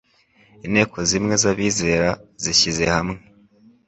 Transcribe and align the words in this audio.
inteko 0.65 0.97
zimwe 1.09 1.33
z'abizera 1.41 2.09
zishyize 2.43 2.83
hamwe 2.95 3.17